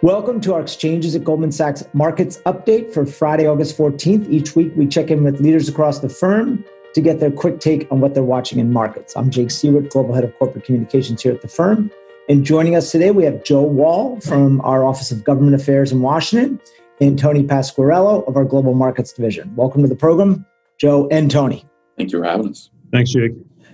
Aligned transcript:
Welcome 0.00 0.40
to 0.42 0.54
our 0.54 0.60
Exchanges 0.60 1.16
at 1.16 1.24
Goldman 1.24 1.50
Sachs 1.50 1.82
Markets 1.92 2.38
Update 2.46 2.94
for 2.94 3.04
Friday, 3.04 3.48
August 3.48 3.76
14th. 3.76 4.30
Each 4.30 4.54
week, 4.54 4.72
we 4.76 4.86
check 4.86 5.10
in 5.10 5.24
with 5.24 5.40
leaders 5.40 5.68
across 5.68 5.98
the 5.98 6.08
firm 6.08 6.64
to 6.94 7.00
get 7.00 7.18
their 7.18 7.32
quick 7.32 7.58
take 7.58 7.90
on 7.90 7.98
what 7.98 8.14
they're 8.14 8.22
watching 8.22 8.60
in 8.60 8.72
markets. 8.72 9.16
I'm 9.16 9.28
Jake 9.28 9.48
Siewert, 9.48 9.90
Global 9.90 10.14
Head 10.14 10.22
of 10.22 10.38
Corporate 10.38 10.64
Communications 10.64 11.20
here 11.20 11.32
at 11.32 11.42
the 11.42 11.48
firm. 11.48 11.90
And 12.28 12.46
joining 12.46 12.76
us 12.76 12.92
today, 12.92 13.10
we 13.10 13.24
have 13.24 13.42
Joe 13.42 13.62
Wall 13.62 14.20
from 14.20 14.60
our 14.60 14.84
Office 14.84 15.10
of 15.10 15.24
Government 15.24 15.60
Affairs 15.60 15.90
in 15.90 16.00
Washington 16.00 16.60
and 17.00 17.18
Tony 17.18 17.42
Pasquariello 17.42 18.24
of 18.28 18.36
our 18.36 18.44
Global 18.44 18.74
Markets 18.74 19.12
Division. 19.12 19.52
Welcome 19.56 19.82
to 19.82 19.88
the 19.88 19.96
program, 19.96 20.46
Joe 20.78 21.08
and 21.10 21.28
Tony. 21.28 21.64
Thank 21.96 22.12
you 22.12 22.20
for 22.20 22.24
having 22.24 22.50
us. 22.50 22.70
Thanks, 22.92 23.10
Jake. 23.10 23.32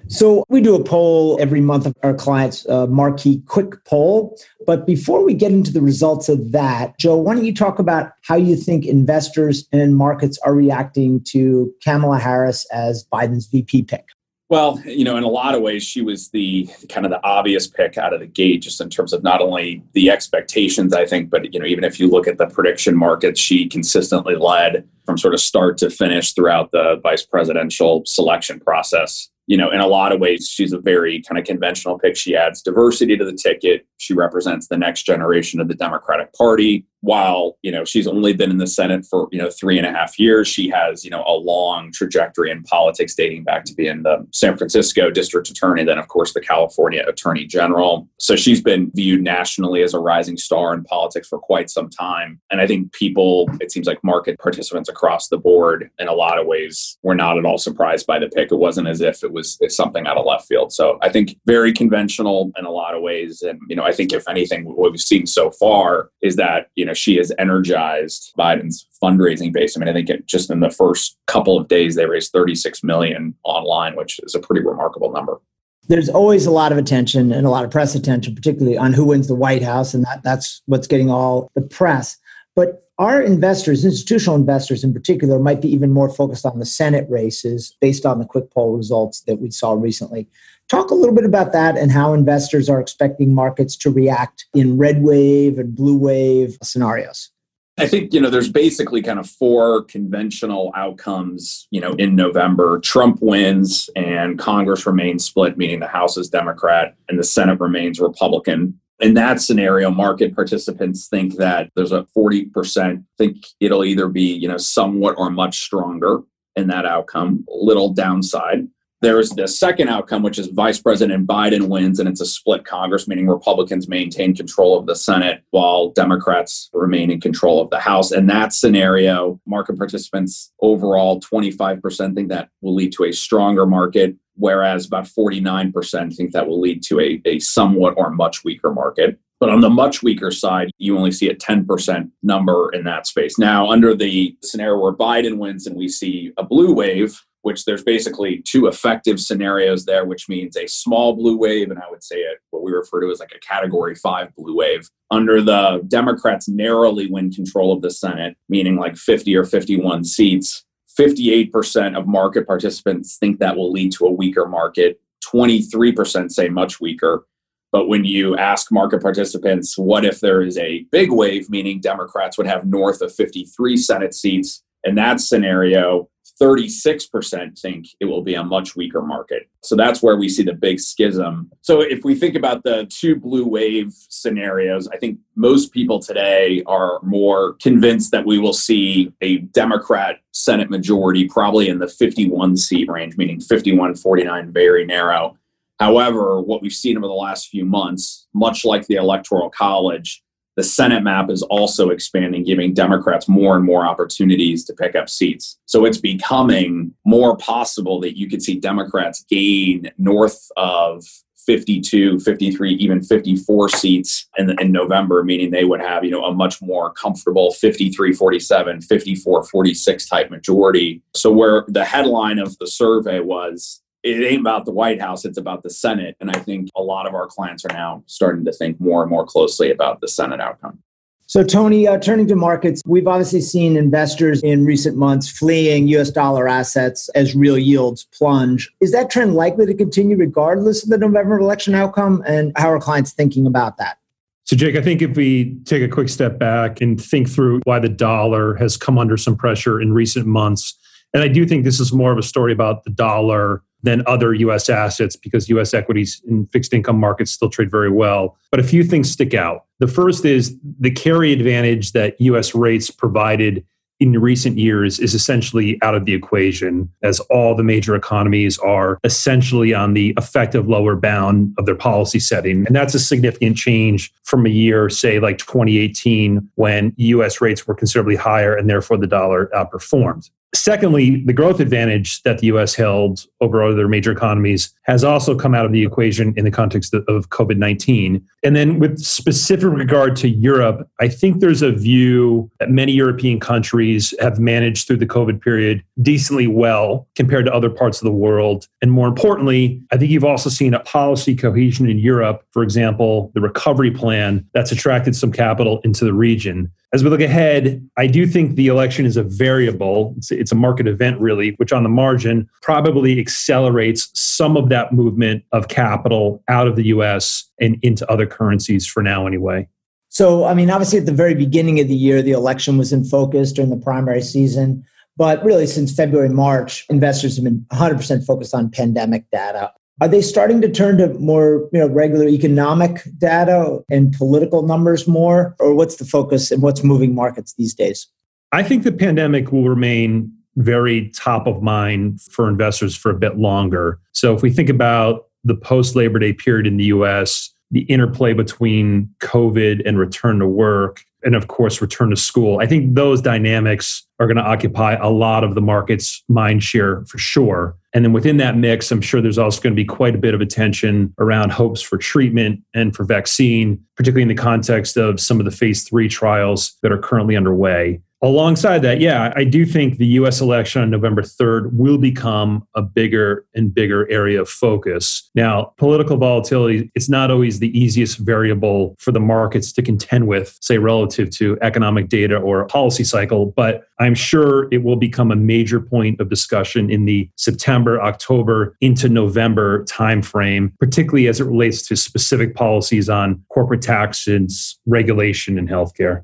So 0.09 0.45
we 0.49 0.61
do 0.61 0.75
a 0.75 0.85
poll 0.85 1.39
every 1.41 1.61
month 1.61 1.87
of 1.87 1.95
our 2.03 2.15
clients' 2.15 2.69
uh, 2.69 2.87
marquee 2.87 3.43
quick 3.47 3.83
poll. 3.85 4.39
But 4.67 4.87
before 4.87 5.25
we 5.25 5.35
get 5.35 5.53
into 5.53 5.73
the 5.73 5.81
results 5.81 6.29
of 6.29 6.53
that, 6.53 6.99
Joe, 6.99 7.17
why 7.17 7.35
don't 7.35 7.45
you 7.45 7.55
talk 7.55 7.79
about 7.79 8.13
how 8.23 8.37
you 8.37 8.57
think 8.57 8.87
investors 8.87 9.67
and 9.73 9.97
markets 9.97 10.39
are 10.45 10.55
reacting 10.55 11.23
to 11.29 11.73
Kamala 11.83 12.19
Harris 12.19 12.67
as 12.71 13.07
Biden's 13.13 13.47
VP 13.47 13.85
pick? 13.85 14.05
Well, 14.51 14.79
you 14.85 15.05
know, 15.05 15.17
in 15.17 15.25
a 15.25 15.29
lot 15.29 15.55
of 15.55 15.63
ways, 15.63 15.83
she 15.83 16.03
was 16.03 16.29
the 16.29 16.69
kind 16.91 17.07
of 17.07 17.11
the 17.11 17.25
obvious 17.25 17.67
pick 17.67 17.97
out 17.97 18.13
of 18.13 18.21
the 18.21 18.27
gate, 18.27 18.61
just 18.61 18.81
in 18.81 18.91
terms 18.91 19.15
of 19.15 19.23
not 19.23 19.41
only 19.41 19.83
the 19.95 20.11
expectations, 20.11 20.93
I 20.93 21.07
think, 21.07 21.31
but, 21.31 21.53
you 21.53 21.59
know, 21.59 21.67
even 21.67 21.83
if 21.83 21.99
you 21.99 22.09
look 22.09 22.29
at 22.29 22.37
the 22.37 22.47
prediction 22.47 22.95
markets, 22.95 23.41
she 23.41 23.67
consistently 23.67 24.37
led 24.37 24.87
from 25.07 25.17
sort 25.17 25.33
of 25.33 25.41
start 25.41 25.79
to 25.79 25.89
finish 25.89 26.35
throughout 26.35 26.73
the 26.73 27.01
vice 27.03 27.25
presidential 27.25 28.03
selection 28.05 28.61
process 28.61 29.31
you 29.47 29.57
know, 29.57 29.71
in 29.71 29.81
a 29.81 29.87
lot 29.87 30.13
of 30.13 30.21
ways, 30.21 30.49
she's 30.49 30.73
a 30.73 30.79
very 30.79 31.21
kind 31.23 31.39
of 31.39 31.45
conventional 31.45 31.99
pick. 31.99 32.17
She 32.17 32.35
adds 32.35 32.63
diversity 32.63 33.17
to 33.17 33.25
the 33.25 33.35
ticket. 33.35 33.87
She 33.99 34.15
represents 34.15 34.69
the 34.69 34.79
next 34.79 35.05
generation 35.05 35.61
of 35.61 35.69
the 35.69 35.75
Democratic 35.75 36.33
Party 36.33 36.87
while 37.05 37.57
you 37.63 37.71
know 37.71 37.85
she's 37.85 38.07
only 38.07 38.33
been 38.33 38.51
in 38.51 38.59
the 38.59 38.67
senate 38.67 39.05
for 39.05 39.29
you 39.31 39.39
know 39.39 39.51
three 39.51 39.77
and 39.79 39.87
a 39.87 39.93
half 39.93 40.19
years 40.19 40.49
she 40.49 40.69
has 40.69 41.05
you 41.05 41.11
know 41.11 41.23
a 41.27 41.37
long 41.37 41.93
trajectory 41.93 42.51
in 42.51 42.63
politics 42.63 43.15
dating 43.15 43.45
back 43.45 43.65
to 43.65 43.75
being 43.75 44.03
the 44.03 44.27
san 44.33 44.57
francisco 44.57 45.11
district 45.11 45.49
attorney 45.51 45.85
then 45.85 45.99
of 45.99 46.09
course 46.09 46.33
the 46.33 46.41
california 46.41 47.05
attorney 47.07 47.47
general. 47.47 48.09
So 48.19 48.37
she's 48.37 48.61
been 48.61 48.91
viewed 48.95 49.23
nationally 49.23 49.83
as 49.83 49.95
a 49.95 49.99
rising 49.99 50.37
star 50.37 50.75
in 50.75 50.85
politics 50.85 51.29
for 51.29 51.39
quite 51.39 51.71
some 51.71 51.89
time. 51.91 52.41
And 52.51 52.61
i 52.61 52.67
think 52.67 52.93
people 52.93 53.49
it 53.61 53.73
seems 53.73 53.87
like 53.87 54.03
market 54.03 54.39
participants 54.39 54.89
across 54.89 55.29
the 55.29 55.39
board 55.39 55.91
in 55.99 56.09
a 56.09 56.13
lot 56.13 56.39
of 56.39 56.47
ways 56.47 56.99
were 57.03 57.15
not 57.15 57.39
at 57.39 57.45
all 57.45 57.59
surprised 57.59 58.07
by 58.07 58.19
the 58.19 58.29
pick. 58.29 58.51
It 58.51 58.57
wasn't 58.57 58.89
as 58.89 59.01
if 59.01 59.23
it 59.23 59.33
was 59.33 59.59
something 59.69 60.07
out 60.07 60.17
of 60.17 60.27
left 60.27 60.47
field. 60.47 60.73
So 60.73 60.99
i 61.03 61.09
think 61.09 61.37
very 61.47 61.73
conventional 61.73 62.53
in 62.59 62.65
a 62.65 62.71
lot 62.71 62.95
of 62.95 63.03
ways. 63.03 63.43
And 63.43 63.61
you 63.69 63.77
know 63.77 63.85
i 63.85 63.93
think 63.93 64.13
if 64.13 64.29
anything 64.29 64.65
what 64.65 64.91
we've 64.91 65.01
seen 65.01 65.27
so 65.27 65.51
far 65.51 66.11
is 66.23 66.37
that 66.37 66.71
you 66.75 66.85
know 66.85 66.94
know, 66.95 66.97
she 66.97 67.17
has 67.17 67.33
energized 67.39 68.33
Biden's 68.39 68.87
fundraising 69.03 69.53
base. 69.53 69.77
I 69.77 69.81
mean, 69.81 69.89
I 69.89 69.93
think 69.93 70.09
it, 70.09 70.27
just 70.27 70.51
in 70.51 70.61
the 70.61 70.71
first 70.71 71.17
couple 71.27 71.59
of 71.59 71.69
days, 71.69 71.97
they 71.97 72.07
raised 72.07 72.33
36 72.33 72.83
million 72.83 73.35
online, 73.45 73.97
which 73.97 74.21
is 74.23 74.35
a 74.35 74.41
pretty 74.41 74.65
remarkable 74.65 75.13
number. 75.13 75.41
There's 75.89 76.09
always 76.09 76.47
a 76.47 76.51
lot 76.51 76.73
of 76.73 76.79
attention 76.79 77.31
and 77.33 77.47
a 77.47 77.51
lot 77.51 77.65
of 77.65 77.71
press 77.71 77.95
attention, 77.95 78.35
particularly 78.35 78.79
on 78.79 78.95
who 78.95 79.05
wins 79.05 79.29
the 79.29 79.35
White 79.35 79.63
House, 79.63 79.93
and 79.93 80.05
that, 80.05 80.23
that's 80.23 80.63
what's 80.67 80.87
getting 80.87 81.11
all 81.11 81.51
the 81.55 81.61
press. 81.61 82.17
But 82.57 82.85
our 82.99 83.21
investors, 83.21 83.85
institutional 83.85 84.37
investors 84.37 84.85
in 84.85 84.95
particular, 84.95 85.39
might 85.39 85.61
be 85.61 85.73
even 85.73 85.91
more 85.91 86.09
focused 86.09 86.47
on 86.47 86.59
the 86.59 86.65
Senate 86.65 87.07
races 87.11 87.77
based 87.81 88.07
on 88.07 88.19
the 88.19 88.25
quick 88.25 88.51
poll 88.51 88.77
results 88.77 89.23
that 89.23 89.41
we 89.41 89.51
saw 89.51 89.73
recently. 89.73 90.29
Talk 90.69 90.91
a 90.91 90.95
little 90.95 91.15
bit 91.15 91.25
about 91.25 91.53
that 91.53 91.77
and 91.77 91.93
how 91.93 92.15
investors 92.15 92.69
are 92.69 92.81
expecting 92.81 93.35
markets 93.35 93.77
to 93.79 93.91
react 93.91 94.47
in 94.55 94.79
red 94.79 95.03
wave 95.03 95.59
and 95.59 95.75
blue 95.75 95.99
wave 95.99 96.57
scenarios. 96.63 97.31
I 97.77 97.89
think, 97.89 98.15
you 98.15 98.21
know, 98.21 98.31
there's 98.31 98.51
basically 98.51 99.03
kind 99.03 99.19
of 99.19 99.29
four 99.29 99.83
conventional 99.83 100.73
outcomes, 100.77 101.67
you 101.71 101.81
know, 101.81 101.93
in 101.95 102.15
November. 102.15 102.79
Trump 102.79 103.19
wins 103.21 103.91
and 103.97 104.39
Congress 104.39 104.87
remains 104.87 105.25
split, 105.25 105.59
meaning 105.59 105.81
the 105.81 105.89
House 105.89 106.17
is 106.17 106.29
Democrat 106.29 106.95
and 107.09 107.19
the 107.19 107.25
Senate 107.25 107.59
remains 107.59 107.99
Republican. 107.99 108.79
In 109.01 109.15
that 109.15 109.41
scenario, 109.41 109.91
market 109.91 110.37
participants 110.37 111.09
think 111.09 111.37
that 111.37 111.71
there's 111.75 111.91
a 111.91 112.07
40% 112.17 113.05
think 113.19 113.45
it'll 113.59 113.85
either 113.85 114.09
be, 114.09 114.33
you 114.33 114.47
know, 114.47 114.57
somewhat 114.57 115.17
or 115.19 115.31
much 115.31 115.59
stronger 115.59 116.21
in 116.55 116.69
that 116.69 116.87
outcome, 116.87 117.45
little 117.49 117.93
downside. 117.93 118.69
There's 119.05 119.29
the 119.29 119.47
second 119.47 119.91
outcome, 119.91 120.23
which 120.23 120.39
is 120.39 120.47
Vice 120.47 120.81
President 120.81 121.27
Biden 121.27 121.69
wins, 121.69 122.01
and 122.01 122.09
it's 122.09 122.23
a 122.23 122.27
split 122.27 122.65
Congress, 122.65 123.07
meaning 123.07 123.29
Republicans 123.29 123.87
maintain 123.87 124.35
control 124.35 124.79
of 124.79 124.87
the 124.87 124.97
Senate 124.97 125.43
while 125.51 125.91
Democrats 125.91 126.71
remain 126.73 127.11
in 127.11 127.21
control 127.21 127.61
of 127.61 127.69
the 127.69 127.79
House. 127.79 128.13
And 128.13 128.31
that 128.31 128.55
scenario, 128.55 129.39
market 129.47 129.77
participants 129.77 130.55
overall, 130.63 131.21
25% 131.21 132.15
think 132.15 132.31
that 132.31 132.49
will 132.63 132.75
lead 132.75 132.93
to 132.93 133.05
a 133.05 133.13
stronger 133.13 133.67
market, 133.67 134.17
whereas 134.37 134.87
about 134.87 135.05
49% 135.05 136.17
think 136.17 136.33
that 136.33 136.49
will 136.49 136.63
lead 136.63 136.83
to 136.85 136.99
a, 136.99 137.21
a 137.27 137.41
somewhat 137.41 137.93
or 137.99 138.09
much 138.09 138.43
weaker 138.43 138.73
market. 138.73 139.21
But 139.39 139.51
on 139.51 139.61
the 139.61 139.69
much 139.69 140.03
weaker 140.03 140.31
side, 140.31 140.71
you 140.79 140.97
only 140.97 141.13
see 141.13 141.29
a 141.29 141.35
10% 141.35 142.11
number 142.23 142.71
in 142.73 142.85
that 142.85 143.07
space. 143.07 143.39
Now, 143.39 143.71
under 143.71 143.95
the 143.95 144.35
scenario 144.43 144.79
where 144.79 144.95
Biden 144.95 145.37
wins 145.37 145.67
and 145.67 145.77
we 145.77 145.89
see 145.89 146.33
a 146.39 146.43
blue 146.43 146.73
wave, 146.73 147.21
which 147.45 147.67
there's 147.67 147.83
basically 147.83 148.43
two 148.47 148.67
effective 148.67 149.21
scenarios 149.21 149.85
there, 149.85 150.07
which 150.07 150.31
means 150.31 150.57
a 150.57 150.67
small 150.67 151.15
blue 151.15 151.37
wave, 151.37 151.71
and 151.71 151.79
I 151.79 151.91
would 151.91 152.03
say 152.03 152.17
it, 152.17 152.39
what 152.51 152.63
we 152.63 152.73
refer 152.73 153.03
to 153.03 153.11
as 153.11 153.21
like 153.21 153.35
a 153.37 153.47
category 153.47 153.95
five 153.95 154.35
blue 154.35 154.57
wave. 154.57 154.89
Under 155.11 155.43
the 155.43 155.85
Democrats 155.87 156.49
narrowly 156.49 157.11
win 157.11 157.31
control 157.31 157.75
of 157.75 157.83
the 157.83 157.91
Senate, 157.91 158.37
meaning 158.49 158.77
like 158.77 158.97
50 158.97 159.37
or 159.37 159.45
51 159.45 160.05
seats, 160.05 160.65
58% 160.99 161.99
of 161.99 162.07
market 162.07 162.47
participants 162.47 163.19
think 163.19 163.41
that 163.41 163.57
will 163.57 163.71
lead 163.71 163.93
to 163.93 164.07
a 164.07 164.11
weaker 164.11 164.47
market. 164.47 164.99
23% 165.31 166.33
say 166.33 166.49
much 166.49 166.81
weaker. 166.81 167.27
But 167.73 167.89
when 167.89 168.05
you 168.05 168.39
ask 168.39 168.73
market 168.73 169.03
participants, 169.03 169.77
what 169.77 170.07
if 170.07 170.21
there 170.21 170.41
is 170.41 170.57
a 170.57 170.87
big 170.93 171.13
wave, 171.13 171.51
meaning 171.51 171.81
Democrats 171.81 172.39
would 172.39 172.47
have 172.47 172.65
north 172.65 173.03
of 173.03 173.15
53 173.15 173.77
Senate 173.77 174.15
seats? 174.15 174.63
In 174.85 174.95
that 174.95 175.21
scenario, 175.21 176.09
36% 176.41 177.59
think 177.59 177.87
it 178.01 178.07
will 178.07 178.23
be 178.23 178.35
a 178.35 178.43
much 178.43 178.75
weaker 178.77 179.03
market. 179.03 179.49
So 179.63 179.77
that's 179.77 180.03
where 180.03 180.17
we 180.17 180.29
see 180.29 180.43
the 180.43 180.53
big 180.55 180.81
schism. 180.81 181.51
So 181.61 181.81
if 181.81 182.05
we 182.05 182.15
think 182.15 182.35
about 182.35 182.65
the 182.65 182.87
two 182.87 183.17
blue 183.17 183.47
wave 183.47 183.93
scenarios, 183.93 184.89
I 184.89 184.97
think 184.97 185.19
most 185.37 185.73
people 185.73 186.01
today 186.01 186.63
are 186.67 187.01
more 187.03 187.55
convinced 187.55 188.11
that 188.11 188.27
we 188.27 188.39
will 188.39 188.53
see 188.53 189.13
a 189.21 189.39
Democrat 189.39 190.17
Senate 190.33 190.71
majority 190.71 191.29
probably 191.29 191.69
in 191.69 191.79
the 191.79 191.89
51 191.89 192.57
seat 192.57 192.89
range, 192.89 193.17
meaning 193.17 193.41
51 193.41 193.95
49, 193.95 194.53
very 194.53 194.85
narrow. 194.85 195.39
However, 195.81 196.41
what 196.41 196.63
we've 196.63 196.73
seen 196.73 196.97
over 196.97 197.07
the 197.07 197.13
last 197.13 197.49
few 197.49 197.65
months, 197.65 198.27
much 198.33 198.65
like 198.65 198.87
the 198.87 198.95
Electoral 198.95 199.51
College, 199.51 200.24
the 200.57 200.63
Senate 200.63 201.03
map 201.03 201.31
is 201.31 201.43
also 201.43 201.91
expanding, 201.91 202.45
giving 202.45 202.75
Democrats 202.75 203.29
more 203.29 203.57
and 203.57 203.65
more 203.65 203.87
opportunities 203.87 204.65
to 204.65 204.75
pick 204.75 204.95
up 204.95 205.09
seats. 205.09 205.59
So 205.67 205.85
it's 205.85 205.99
becoming 205.99 206.95
more 207.05 207.37
possible 207.37 208.01
that 208.01 208.17
you 208.17 208.29
could 208.29 208.43
see 208.43 208.59
Democrats 208.59 209.25
gain 209.29 209.91
north 209.99 210.49
of 210.57 211.05
52, 211.47 212.21
53, 212.21 212.73
even 212.75 213.03
54 213.03 213.69
seats 213.69 214.29
in, 214.39 214.59
in 214.61 214.73
November, 214.73 215.23
meaning 215.23 215.51
they 215.51 215.65
would 215.65 215.81
have, 215.81 216.05
you 216.05 216.11
know, 216.11 216.25
a 216.25 216.35
much 216.35 216.63
more 216.63 216.93
comfortable 216.93 217.53
53, 217.53 218.13
47, 218.13 218.81
54, 218.81 219.45
46 219.45 220.09
type 220.09 220.31
majority. 220.31 221.03
So 221.15 221.31
where 221.31 221.65
the 221.69 221.85
headline 221.85 222.39
of 222.39 222.57
the 222.59 222.67
survey 222.67 223.21
was 223.21 223.83
it 224.05 224.23
ain't 224.23 224.41
about 224.41 224.67
the 224.67 224.71
White 224.71 225.01
House, 225.01 225.25
it's 225.25 225.39
about 225.39 225.63
the 225.63 225.71
Senate. 225.71 226.15
And 226.21 226.31
I 226.31 226.39
think 226.39 226.69
a 226.77 226.83
lot 226.83 227.07
of 227.07 227.15
our 227.15 227.27
clients 227.27 227.65
are 227.65 227.73
now 227.73 228.05
starting 228.07 228.45
to 228.45 228.53
think 228.53 228.79
more 228.79 229.03
and 229.03 229.11
more 229.11 229.25
closely 229.25 229.71
about 229.71 230.03
the 230.03 230.09
Senate 230.09 230.41
outcome. 230.41 230.79
So, 231.27 231.43
Tony, 231.43 231.89
uh, 231.89 231.99
turning 231.99 232.29
to 232.29 232.37
markets, 232.37 232.83
we've 232.87 233.07
obviously 233.07 233.41
seen 233.41 233.79
investors 233.79 234.43
in 234.43 234.67
recent 234.67 234.99
months 234.99 235.31
fleeing 235.31 235.89
US 235.89 236.11
dollar 236.11 236.47
assets 236.47 237.09
as 237.15 237.35
real 237.35 237.57
yields 237.57 238.05
plunge. 238.13 238.71
Is 238.83 238.93
that 238.93 239.09
trend 239.09 239.35
likely 239.35 239.65
to 239.65 239.73
continue 239.73 240.19
regardless 240.19 240.85
of 240.85 240.91
the 240.91 240.99
November 240.99 241.39
election 241.39 241.75
outcome? 241.75 242.23
And 242.27 242.53
how 242.57 242.71
are 242.71 242.79
clients 242.79 243.13
thinking 243.13 243.47
about 243.47 243.79
that? 243.79 243.97
So, 244.45 244.55
Jake, 244.55 244.77
I 244.77 244.83
think 244.83 245.01
if 245.01 245.17
we 245.17 245.57
take 245.65 245.83
a 245.83 245.89
quick 245.89 246.11
step 246.11 246.39
back 246.39 246.83
and 246.83 247.03
think 247.03 247.31
through 247.31 247.63
why 247.65 247.79
the 247.79 247.89
dollar 247.89 248.55
has 248.57 248.77
come 248.77 248.99
under 248.99 249.17
some 249.17 249.35
pressure 249.35 249.81
in 249.81 249.95
recent 249.95 250.27
months, 250.27 250.79
and 251.15 251.23
I 251.23 251.29
do 251.29 251.47
think 251.47 251.65
this 251.65 251.81
is 251.81 251.91
more 251.91 252.13
of 252.13 252.19
a 252.19 252.23
story 252.23 252.53
about 252.53 252.85
the 252.85 252.91
dollar 252.91 253.63
than 253.85 254.03
other 254.07 254.35
US 254.35 254.69
assets 254.69 255.15
because 255.15 255.49
US 255.49 255.75
equities 255.75 256.21
and 256.27 256.51
fixed 256.51 256.73
income 256.73 256.99
markets 256.99 257.31
still 257.31 257.51
trade 257.51 257.71
very 257.71 257.91
well. 257.91 258.37
But 258.51 258.61
a 258.61 258.65
few 258.65 258.83
things 258.83 259.11
stick 259.11 259.35
out. 259.35 259.65
The 259.79 259.87
first 259.87 260.25
is 260.25 260.57
the 260.81 260.91
carry 260.91 261.33
advantage 261.33 261.93
that 261.93 262.21
US 262.21 262.55
rates 262.55 262.91
provided 262.91 263.65
in 264.01 264.21
recent 264.21 264.59
years 264.59 264.99
is 264.99 265.15
essentially 265.15 265.79
out 265.83 265.95
of 265.95 266.05
the 266.05 266.15
equation 266.15 266.91
as 267.03 267.21
all 267.21 267.55
the 267.55 267.63
major 267.63 267.95
economies 267.95 268.59
are 268.59 268.99
essentially 269.05 269.73
on 269.73 269.95
the 269.95 270.13
effective 270.19 270.69
lower 270.69 270.97
bound 270.97 271.55
of 271.59 271.67
their 271.67 271.77
policy 271.77 272.19
setting. 272.19 272.67
And 272.67 272.75
that's 272.75 272.95
a 272.95 272.99
significant 272.99 273.57
change 273.57 274.13
from 274.25 274.47
a 274.47 274.51
year, 274.51 274.91
say, 274.91 275.21
like 275.21 275.39
2018, 275.39 276.49
when 276.57 276.93
US 276.97 277.41
rates 277.41 277.67
were 277.67 277.75
considerably 277.75 278.17
higher 278.17 278.57
and 278.57 278.69
therefore 278.69 278.97
the 278.97 279.07
dollar 279.07 279.49
outperformed. 279.55 280.29
Secondly, 280.55 281.21
the 281.25 281.33
growth 281.33 281.59
advantage 281.59 282.23
that 282.23 282.39
the 282.39 282.47
US 282.47 282.75
held 282.75 283.27
over 283.41 283.63
other 283.63 283.89
major 283.89 284.13
economies 284.13 284.73
has 284.85 285.03
also 285.03 285.37
come 285.37 285.55
out 285.55 285.67
of 285.67 285.73
the 285.73 285.85
equation 285.85 286.33
in 286.37 286.45
the 286.45 286.51
context 286.51 286.95
of 286.95 287.29
COVID 287.31 287.59
19. 287.59 288.25
And 288.45 288.55
then, 288.55 288.79
with 288.79 288.99
specific 288.99 289.71
regard 289.71 290.15
to 290.17 290.29
Europe, 290.29 290.89
I 291.01 291.09
think 291.09 291.41
there's 291.41 291.63
a 291.63 291.73
view 291.73 292.51
that 292.61 292.71
many 292.71 292.93
European 292.93 293.41
countries 293.41 294.15
have 294.21 294.39
managed 294.39 294.87
through 294.87 294.99
the 294.99 295.07
COVID 295.07 295.41
period 295.41 295.83
decently 296.03 296.47
well 296.47 297.09
compared 297.17 297.47
to 297.47 297.53
other 297.53 297.71
parts 297.71 298.01
of 298.01 298.05
the 298.05 298.13
world. 298.13 298.69
And 298.81 298.93
more 298.93 299.09
importantly, 299.09 299.83
I 299.91 299.97
think 299.97 300.11
you've 300.11 300.25
also 300.25 300.51
seen 300.51 300.73
a 300.73 300.81
policy 300.81 301.35
cohesion 301.35 301.89
in 301.89 301.99
Europe. 301.99 302.45
For 302.53 302.63
example, 302.63 303.33
the 303.35 303.41
recovery 303.41 303.91
plan 303.91 304.47
that's 304.55 304.71
attracted 304.71 305.17
some 305.17 305.33
capital 305.33 305.81
into 305.83 306.05
the 306.05 306.15
region. 306.15 306.71
As 306.95 307.03
we 307.03 307.11
look 307.11 307.21
ahead, 307.21 307.85
I 307.97 308.07
do 308.07 308.25
think 308.25 308.55
the 308.55 308.69
election 308.69 309.05
is 309.05 309.17
a 309.17 309.25
variable. 309.25 310.15
It's, 310.17 310.31
it's, 310.31 310.53
a 310.53 310.55
market 310.55 310.87
event, 310.87 311.21
really, 311.21 311.51
which 311.57 311.73
on 311.73 311.83
the 311.83 311.89
margin 311.89 312.49
probably 312.63 313.19
accelerates 313.19 314.09
some 314.15 314.57
of 314.57 314.69
that 314.69 314.93
movement 314.93 315.43
of 315.51 315.67
capital 315.67 316.41
out 316.47 316.69
of 316.69 316.77
the 316.77 316.85
US 316.85 317.51
and 317.61 317.81
into 317.83 318.09
other 318.09 318.27
currencies 318.27 318.87
for 318.87 319.03
now, 319.03 319.27
anyway. 319.27 319.67
So, 320.09 320.45
I 320.45 320.55
mean, 320.55 320.71
obviously, 320.71 321.01
at 321.01 321.07
the 321.07 321.13
very 321.13 321.35
beginning 321.35 321.81
of 321.81 321.89
the 321.89 321.97
year, 321.97 322.23
the 322.23 322.31
election 322.31 322.79
was 322.79 322.93
in 322.93 323.05
focus 323.05 323.51
during 323.51 323.71
the 323.71 323.77
primary 323.77 324.23
season. 324.23 324.85
But 325.17 325.45
really, 325.45 325.67
since 325.67 325.93
February, 325.93 326.29
March, 326.29 326.87
investors 326.89 327.35
have 327.35 327.43
been 327.45 327.67
100% 327.73 328.25
focused 328.25 328.55
on 328.55 328.71
pandemic 328.71 329.29
data. 329.33 329.73
Are 330.01 330.09
they 330.09 330.23
starting 330.23 330.61
to 330.61 330.69
turn 330.69 330.99
to 330.99 331.09
more 331.15 331.69
you 331.73 331.79
know, 331.79 331.89
regular 331.89 332.27
economic 332.27 333.03
data 333.19 333.81
and 333.89 334.13
political 334.13 334.63
numbers 334.63 335.07
more? 335.07 335.55
Or 335.61 335.75
what's 335.75 335.97
the 335.97 336.05
focus 336.05 336.51
and 336.51 336.63
what's 336.63 336.83
moving 336.83 337.15
markets 337.15 337.55
these 337.57 337.75
days? 337.75 338.09
I 338.53 338.63
think 338.63 338.83
the 338.83 338.93
pandemic 338.93 339.53
will 339.53 339.69
remain 339.69 340.33
very 340.57 341.11
top 341.11 341.47
of 341.47 341.63
mind 341.63 342.21
for 342.23 342.49
investors 342.49 342.97
for 342.97 343.11
a 343.11 343.15
bit 343.15 343.39
longer. 343.39 343.99
So 344.13 344.35
if 344.35 344.43
we 344.43 344.51
think 344.51 344.69
about 344.69 345.27
the 345.45 345.55
post 345.55 345.97
Labor 345.97 346.19
Day 346.19 346.33
period 346.33 346.67
in 346.67 346.77
the 346.77 346.85
US, 346.85 347.51
the 347.71 347.83
interplay 347.83 348.33
between 348.33 349.09
COVID 349.21 349.83
and 349.85 349.99
return 349.99 350.39
to 350.39 350.47
work, 350.47 351.03
and 351.25 351.35
of 351.35 351.49
course, 351.49 351.81
return 351.81 352.11
to 352.11 352.17
school. 352.17 352.61
I 352.61 352.67
think 352.67 352.95
those 352.95 353.21
dynamics 353.21 354.07
are 354.21 354.27
going 354.27 354.37
to 354.37 354.43
occupy 354.43 354.95
a 354.95 355.09
lot 355.09 355.43
of 355.43 355.55
the 355.55 355.61
market's 355.61 356.23
mind 356.29 356.63
share 356.63 357.05
for 357.07 357.19
sure. 357.19 357.77
And 357.93 358.05
then 358.05 358.13
within 358.13 358.37
that 358.39 358.57
mix, 358.57 358.91
I'm 358.91 359.01
sure 359.01 359.21
there's 359.21 359.39
also 359.39 359.61
going 359.61 359.73
to 359.73 359.77
be 359.77 359.85
quite 359.85 360.15
a 360.15 360.19
bit 360.19 360.35
of 360.35 360.41
attention 360.41 361.15
around 361.19 361.51
hopes 361.51 361.81
for 361.81 361.97
treatment 361.97 362.61
and 362.75 362.95
for 362.95 363.05
vaccine, 363.05 363.83
particularly 363.97 364.23
in 364.23 364.29
the 364.29 364.35
context 364.35 364.97
of 364.97 365.21
some 365.21 365.41
of 365.41 365.45
the 365.45 365.51
phase 365.51 365.83
three 365.89 366.09
trials 366.09 366.77
that 366.83 366.93
are 366.93 366.99
currently 366.99 367.37
underway. 367.37 368.01
Alongside 368.25 368.79
that, 368.79 369.03
yeah, 369.03 369.35
I 369.37 369.45
do 369.45 369.67
think 369.67 369.99
the 369.99 370.07
US 370.07 370.41
election 370.41 370.81
on 370.81 370.89
November 370.89 371.21
3rd 371.21 371.75
will 371.75 371.99
become 371.99 372.67
a 372.75 372.81
bigger 372.81 373.45
and 373.55 373.73
bigger 373.73 374.11
area 374.11 374.41
of 374.41 374.49
focus. 374.49 375.29
Now, 375.35 375.75
political 375.77 376.17
volatility, 376.17 376.91
it's 376.95 377.11
not 377.11 377.31
always 377.31 377.59
the 377.59 377.79
easiest 377.79 378.17
variable 378.17 378.97
for 378.99 379.13
the 379.13 379.21
markets 379.21 379.73
to 379.73 379.83
contend 379.83 380.27
with, 380.27 380.57
say, 380.63 380.79
relative 380.79 381.29
to 381.33 381.59
economic 381.61 382.09
data 382.09 382.39
or 382.39 382.65
policy 382.65 383.05
cycle, 383.05 383.53
but 383.57 383.89
I'm 384.01 384.15
sure 384.15 384.73
it 384.73 384.83
will 384.83 384.97
become 384.97 385.31
a 385.31 385.37
major 385.37 385.79
point 385.79 386.19
of 386.19 386.31
discussion 386.31 386.91
in 386.91 387.05
the 387.05 387.29
September, 387.37 388.01
October 388.01 388.75
into 388.81 389.11
November 389.11 389.85
timeframe, 389.85 390.73
particularly 390.79 391.29
as 391.29 391.41
it 391.41 391.45
relates 391.45 391.87
to 391.89 391.95
specific 391.95 392.55
policies 392.55 393.11
on 393.11 393.45
corporate 393.51 393.83
taxes, 393.83 394.79
regulation, 394.87 395.59
and 395.59 395.69
healthcare. 395.69 396.23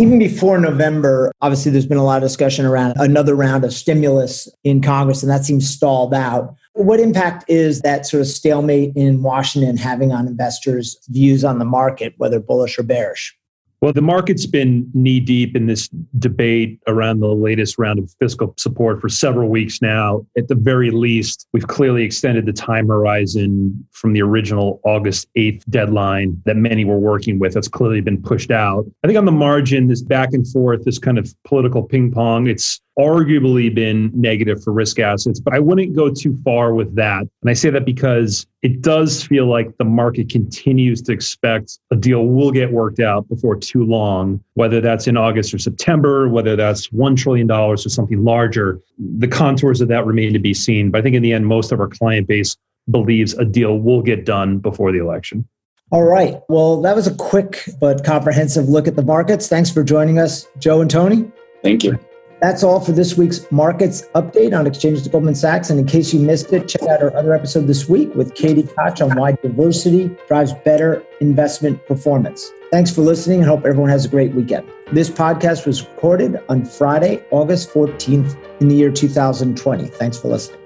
Even 0.00 0.20
before 0.20 0.58
November, 0.58 1.32
obviously, 1.40 1.72
there's 1.72 1.86
been 1.86 1.98
a 1.98 2.04
lot 2.04 2.22
of 2.22 2.28
discussion 2.28 2.64
around 2.64 2.94
another 2.98 3.34
round 3.34 3.64
of 3.64 3.72
stimulus 3.72 4.48
in 4.62 4.80
Congress, 4.80 5.24
and 5.24 5.30
that 5.30 5.44
seems 5.44 5.68
stalled 5.68 6.14
out. 6.14 6.54
What 6.74 7.00
impact 7.00 7.44
is 7.48 7.80
that 7.80 8.06
sort 8.06 8.20
of 8.20 8.28
stalemate 8.28 8.92
in 8.94 9.24
Washington 9.24 9.76
having 9.76 10.12
on 10.12 10.28
investors' 10.28 10.96
views 11.08 11.42
on 11.42 11.58
the 11.58 11.64
market, 11.64 12.14
whether 12.16 12.38
bullish 12.38 12.78
or 12.78 12.84
bearish? 12.84 13.36
Well, 13.80 13.92
the 13.92 14.02
market's 14.02 14.44
been 14.44 14.90
knee 14.92 15.20
deep 15.20 15.54
in 15.54 15.66
this 15.66 15.88
debate 16.18 16.80
around 16.88 17.20
the 17.20 17.28
latest 17.28 17.78
round 17.78 18.00
of 18.00 18.12
fiscal 18.18 18.52
support 18.56 19.00
for 19.00 19.08
several 19.08 19.48
weeks 19.48 19.80
now. 19.80 20.26
At 20.36 20.48
the 20.48 20.56
very 20.56 20.90
least, 20.90 21.46
we've 21.52 21.66
clearly 21.66 22.02
extended 22.02 22.44
the 22.44 22.52
time 22.52 22.88
horizon 22.88 23.86
from 23.92 24.14
the 24.14 24.22
original 24.22 24.80
August 24.82 25.28
8th 25.36 25.62
deadline 25.70 26.42
that 26.44 26.56
many 26.56 26.84
were 26.84 26.98
working 26.98 27.38
with. 27.38 27.54
That's 27.54 27.68
clearly 27.68 28.00
been 28.00 28.20
pushed 28.20 28.50
out. 28.50 28.84
I 29.04 29.06
think 29.06 29.18
on 29.18 29.26
the 29.26 29.32
margin, 29.32 29.86
this 29.86 30.02
back 30.02 30.32
and 30.32 30.46
forth, 30.48 30.84
this 30.84 30.98
kind 30.98 31.16
of 31.16 31.32
political 31.44 31.84
ping 31.84 32.10
pong, 32.10 32.48
it's 32.48 32.80
arguably 32.98 33.72
been 33.72 34.10
negative 34.12 34.62
for 34.62 34.72
risk 34.72 34.98
assets, 34.98 35.38
but 35.38 35.54
I 35.54 35.60
wouldn't 35.60 35.94
go 35.94 36.10
too 36.10 36.36
far 36.44 36.74
with 36.74 36.94
that. 36.96 37.20
And 37.20 37.48
I 37.48 37.52
say 37.52 37.70
that 37.70 37.84
because 37.84 38.46
it 38.62 38.82
does 38.82 39.22
feel 39.22 39.46
like 39.46 39.76
the 39.78 39.84
market 39.84 40.28
continues 40.28 41.00
to 41.02 41.12
expect 41.12 41.78
a 41.92 41.96
deal 41.96 42.26
will 42.26 42.50
get 42.50 42.72
worked 42.72 42.98
out 42.98 43.28
before 43.28 43.54
too 43.56 43.84
long, 43.84 44.42
whether 44.54 44.80
that's 44.80 45.06
in 45.06 45.16
August 45.16 45.54
or 45.54 45.58
September, 45.58 46.28
whether 46.28 46.56
that's 46.56 46.88
$1 46.88 47.16
trillion 47.16 47.48
or 47.50 47.76
something 47.76 48.24
larger. 48.24 48.80
The 48.98 49.28
contours 49.28 49.80
of 49.80 49.88
that 49.88 50.04
remain 50.04 50.32
to 50.32 50.40
be 50.40 50.52
seen. 50.52 50.90
But 50.90 50.98
I 50.98 51.02
think 51.02 51.14
in 51.14 51.22
the 51.22 51.32
end, 51.32 51.46
most 51.46 51.70
of 51.70 51.78
our 51.78 51.88
client 51.88 52.26
base 52.26 52.56
believes 52.90 53.34
a 53.34 53.44
deal 53.44 53.78
will 53.78 54.02
get 54.02 54.24
done 54.24 54.58
before 54.58 54.90
the 54.90 54.98
election. 54.98 55.46
All 55.90 56.02
right. 56.02 56.40
Well, 56.48 56.82
that 56.82 56.96
was 56.96 57.06
a 57.06 57.14
quick 57.14 57.62
but 57.80 58.04
comprehensive 58.04 58.68
look 58.68 58.88
at 58.88 58.96
the 58.96 59.02
markets. 59.02 59.48
Thanks 59.48 59.70
for 59.70 59.84
joining 59.84 60.18
us, 60.18 60.46
Joe 60.58 60.80
and 60.80 60.90
Tony. 60.90 61.30
Thank 61.62 61.84
you. 61.84 61.98
That's 62.40 62.62
all 62.62 62.78
for 62.78 62.92
this 62.92 63.16
week's 63.16 63.50
markets 63.50 64.02
update 64.14 64.56
on 64.56 64.66
exchanges 64.66 65.02
to 65.02 65.08
Goldman 65.08 65.34
Sachs. 65.34 65.70
And 65.70 65.80
in 65.80 65.86
case 65.86 66.14
you 66.14 66.20
missed 66.20 66.52
it, 66.52 66.68
check 66.68 66.82
out 66.82 67.02
our 67.02 67.14
other 67.16 67.34
episode 67.34 67.66
this 67.66 67.88
week 67.88 68.14
with 68.14 68.34
Katie 68.34 68.62
Koch 68.62 69.00
on 69.00 69.18
why 69.18 69.32
diversity 69.32 70.16
drives 70.28 70.52
better 70.64 71.02
investment 71.20 71.84
performance. 71.86 72.48
Thanks 72.70 72.94
for 72.94 73.00
listening 73.00 73.40
and 73.40 73.48
hope 73.48 73.64
everyone 73.64 73.90
has 73.90 74.04
a 74.04 74.08
great 74.08 74.32
weekend. 74.34 74.70
This 74.92 75.10
podcast 75.10 75.66
was 75.66 75.84
recorded 75.88 76.40
on 76.48 76.64
Friday, 76.64 77.24
August 77.32 77.70
14th 77.70 78.36
in 78.60 78.68
the 78.68 78.76
year 78.76 78.92
2020. 78.92 79.86
Thanks 79.86 80.18
for 80.18 80.28
listening. 80.28 80.60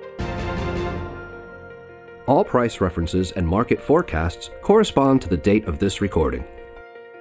All 2.26 2.44
price 2.44 2.80
references 2.80 3.32
and 3.32 3.48
market 3.48 3.80
forecasts 3.80 4.50
correspond 4.62 5.22
to 5.22 5.28
the 5.28 5.36
date 5.36 5.66
of 5.66 5.78
this 5.78 6.00
recording. 6.00 6.44